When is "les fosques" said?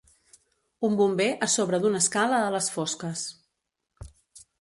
2.57-3.27